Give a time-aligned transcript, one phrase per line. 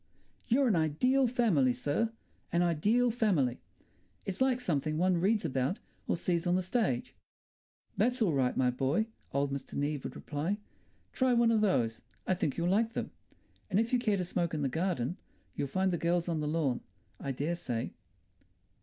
[0.47, 2.11] "You're an ideal family, sir,
[2.51, 3.59] an ideal family.
[4.25, 5.77] It's like something one reads about
[6.07, 7.13] or sees on the stage."
[7.97, 9.75] "That's all right, my boy," old Mr.
[9.75, 10.57] Neave would reply.
[11.13, 13.11] "Try one of those; I think you'll like them.
[13.69, 15.17] And if you care to smoke in the garden,
[15.55, 16.81] you'll find the girls on the lawn,
[17.19, 17.93] I dare say."